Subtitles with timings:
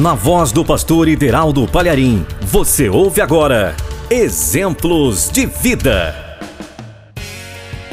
[0.00, 3.76] Na voz do pastor Ideraldo Palharim, você ouve agora
[4.08, 6.14] Exemplos de Vida.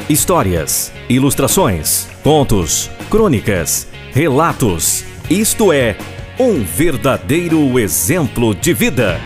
[0.08, 5.04] Histórias, ilustrações, contos, crônicas, relatos.
[5.28, 5.94] Isto é,
[6.38, 9.20] um verdadeiro exemplo de vida.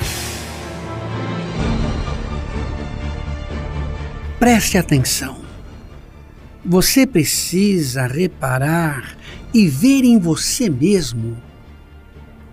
[4.40, 5.36] Preste atenção.
[6.64, 9.16] Você precisa reparar
[9.54, 11.40] e ver em você mesmo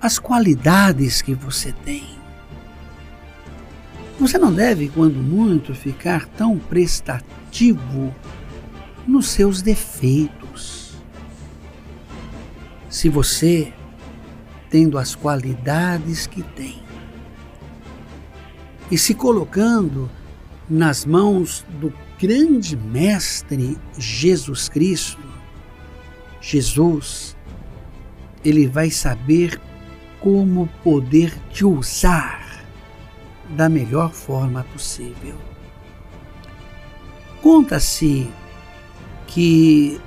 [0.02, 2.04] as qualidades que você tem.
[4.20, 8.14] Você não deve, quando muito, ficar tão prestativo
[9.08, 10.96] nos seus defeitos.
[12.90, 13.72] Se você,
[14.70, 16.82] tendo as qualidades que tem,
[18.90, 20.10] e se colocando
[20.70, 25.22] nas mãos do grande Mestre Jesus Cristo,
[26.42, 27.38] Jesus,
[28.44, 29.60] ele vai saber
[30.22, 32.64] como poder te usar
[33.50, 35.36] da melhor forma possível.
[37.42, 38.30] Conta-se
[39.28, 40.00] que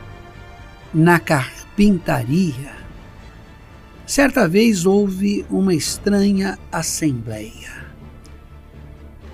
[0.94, 2.72] na carpintaria,
[4.06, 7.84] certa vez houve uma estranha assembleia.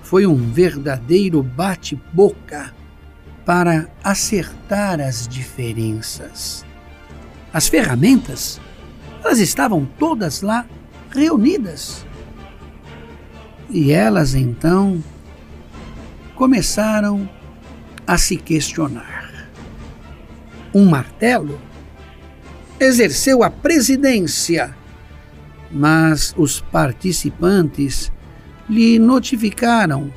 [0.01, 2.73] Foi um verdadeiro bate-boca
[3.45, 6.65] para acertar as diferenças.
[7.53, 8.59] As ferramentas
[9.23, 10.65] elas estavam todas lá
[11.11, 12.05] reunidas.
[13.69, 15.01] E elas então
[16.35, 17.29] começaram
[18.05, 19.49] a se questionar.
[20.73, 21.59] Um martelo
[22.79, 24.75] exerceu a presidência,
[25.71, 28.11] mas os participantes
[28.67, 30.11] lhe notificaram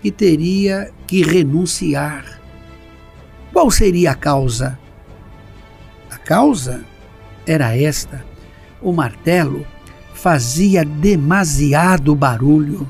[0.00, 2.40] que teria que renunciar.
[3.52, 4.78] Qual seria a causa?
[6.10, 6.84] A causa
[7.46, 8.24] era esta:
[8.80, 9.66] o martelo
[10.14, 12.86] fazia demasiado barulho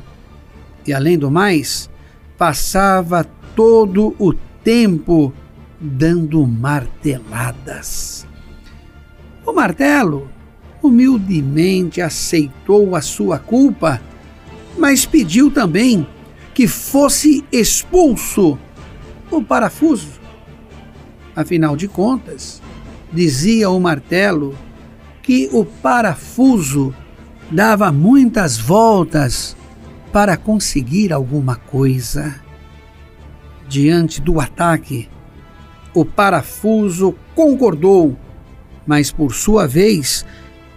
[0.86, 1.90] e, além do mais,
[2.36, 4.32] passava todo o
[4.64, 5.32] tempo
[5.80, 8.26] dando marteladas.
[9.44, 10.28] O martelo
[10.82, 14.00] humildemente aceitou a sua culpa,
[14.78, 16.06] mas pediu também
[16.54, 18.58] que fosse expulso
[19.30, 20.18] o parafuso.
[21.34, 22.62] Afinal de contas,
[23.12, 24.56] dizia o martelo
[25.28, 26.94] que o parafuso
[27.50, 29.54] dava muitas voltas
[30.10, 32.40] para conseguir alguma coisa.
[33.68, 35.06] Diante do ataque,
[35.92, 38.18] o parafuso concordou,
[38.86, 40.24] mas por sua vez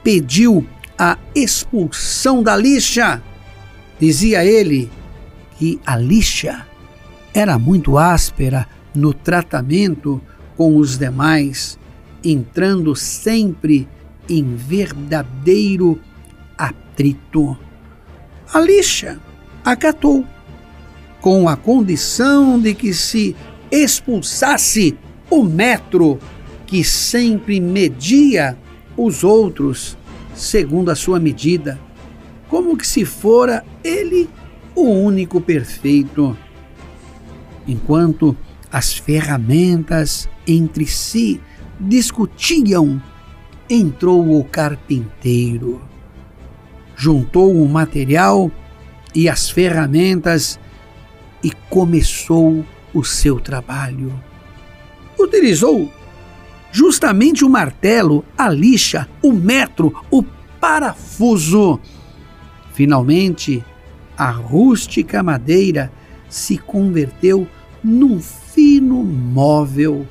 [0.04, 0.68] pediu
[1.00, 3.24] a expulsão da lixa.
[4.02, 4.92] Dizia ele
[5.58, 6.68] que a lixa
[7.34, 10.22] era muito áspera no tratamento
[10.58, 11.80] com os demais
[12.22, 13.88] entrando sempre
[14.30, 16.00] em verdadeiro
[16.58, 17.58] atrito.
[18.54, 19.20] A lixa
[19.64, 20.26] acatou,
[21.20, 23.36] com a condição de que se
[23.72, 24.98] expulsasse
[25.30, 26.20] o metro
[26.66, 28.58] que sempre media
[28.98, 29.98] os outros
[30.34, 31.80] segundo a sua medida,
[32.50, 34.30] como que se fora ele
[34.76, 36.36] o único perfeito.
[37.68, 38.36] Enquanto
[38.72, 41.40] as ferramentas entre si
[41.80, 43.02] discutiam,
[43.74, 45.82] entrou o carpinteiro.
[46.94, 48.52] Juntou o material
[49.16, 50.60] e as ferramentas
[51.42, 54.14] e começou o seu trabalho.
[55.18, 55.90] Utilizou
[56.70, 60.22] justamente o martelo, a lixa, o metro, o
[60.60, 61.80] parafuso.
[62.74, 63.64] Finalmente,
[64.18, 65.92] a rústica madeira
[66.28, 67.48] se converteu
[67.82, 70.06] num fino móvel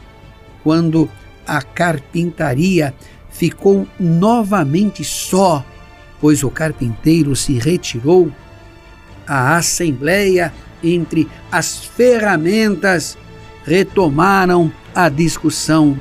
[0.63, 1.11] quando
[1.47, 2.95] a carpintaria
[3.31, 5.65] ficou novamente só,
[6.21, 8.31] pois o carpinteiro se retirou.
[9.27, 10.53] A assembleia
[10.83, 13.17] entre as ferramentas
[13.65, 15.99] retomaram a discussão.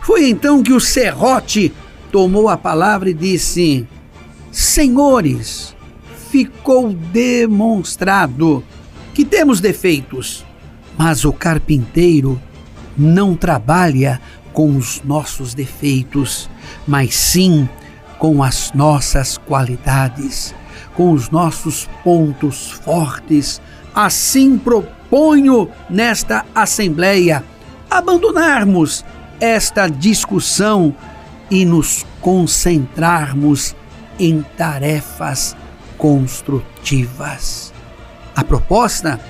[0.00, 1.72] Foi então que o serrote
[2.10, 3.86] tomou a palavra e disse:
[4.50, 5.74] Senhores,
[6.30, 8.64] ficou demonstrado
[9.14, 10.44] que temos defeitos,
[10.98, 12.40] mas o carpinteiro
[12.96, 14.20] não trabalha
[14.52, 16.48] com os nossos defeitos,
[16.86, 17.68] mas sim
[18.18, 20.54] com as nossas qualidades,
[20.94, 23.60] com os nossos pontos fortes.
[23.94, 27.44] Assim proponho nesta Assembleia
[27.90, 29.04] abandonarmos
[29.40, 30.94] esta discussão
[31.50, 33.74] e nos concentrarmos
[34.18, 35.56] em tarefas
[35.98, 37.72] construtivas.
[38.34, 39.20] A proposta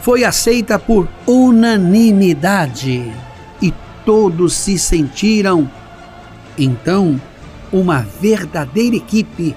[0.00, 3.12] foi aceita por unanimidade
[4.04, 5.70] todos se sentiram.
[6.58, 7.20] Então,
[7.72, 9.54] uma verdadeira equipe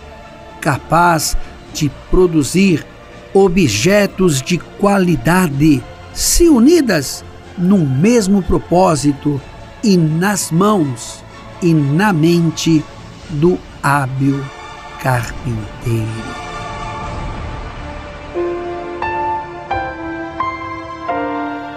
[0.61, 1.35] capaz
[1.73, 2.85] de produzir
[3.33, 7.25] objetos de qualidade, se unidas
[7.57, 9.41] num mesmo propósito
[9.83, 11.23] e nas mãos
[11.61, 12.83] e na mente
[13.29, 14.43] do hábil
[15.01, 16.07] carpinteiro.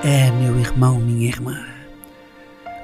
[0.04, 1.75] É, meu irmão, minha irmã.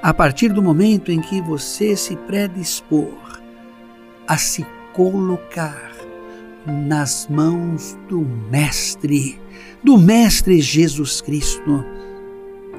[0.03, 3.41] A partir do momento em que você se predispor
[4.27, 5.93] a se colocar
[6.67, 8.19] nas mãos do
[8.51, 9.39] Mestre,
[9.81, 11.85] do Mestre Jesus Cristo,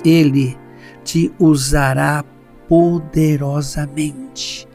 [0.04, 0.54] Ele
[1.02, 2.22] te usará
[2.68, 4.68] poderosamente.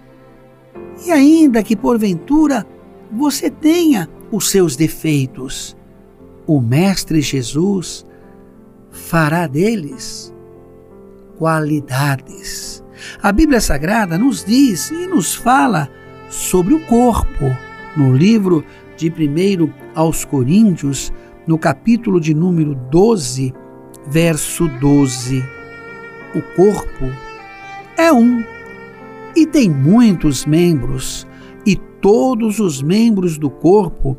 [1.06, 2.66] E ainda que porventura
[3.12, 5.78] você tenha os seus defeitos,
[6.48, 8.04] o Mestre Jesus
[8.90, 10.34] fará deles
[11.40, 12.84] qualidades.
[13.24, 15.90] A Bíblia Sagrada nos diz e nos fala
[16.30, 17.46] sobre o corpo.
[17.96, 18.64] No livro
[18.98, 21.12] de 1 aos Coríntios,
[21.48, 23.54] no capítulo de número 12,
[24.06, 25.42] verso 12.
[26.36, 27.06] O corpo
[27.98, 28.44] é um
[29.36, 31.26] e tem muitos membros,
[31.66, 34.18] e todos os membros do corpo,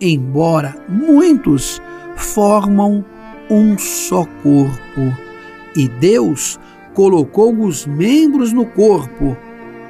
[0.00, 1.82] embora muitos,
[2.16, 3.04] formam
[3.50, 5.24] um só corpo.
[5.76, 6.58] E Deus
[6.94, 9.36] colocou os membros no corpo,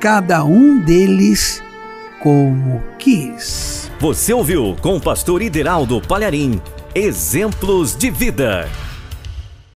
[0.00, 1.62] cada um deles
[2.22, 3.90] como quis.
[4.00, 6.60] Você ouviu com o pastor Ideraldo Palharim,
[6.94, 8.68] Exemplos de Vida.